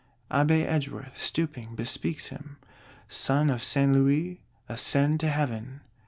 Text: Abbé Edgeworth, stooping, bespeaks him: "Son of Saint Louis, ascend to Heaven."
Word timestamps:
Abbé 0.31 0.65
Edgeworth, 0.65 1.19
stooping, 1.19 1.75
bespeaks 1.75 2.29
him: 2.29 2.57
"Son 3.07 3.51
of 3.51 3.61
Saint 3.63 3.91
Louis, 3.93 4.41
ascend 4.67 5.19
to 5.19 5.29
Heaven." 5.29 5.81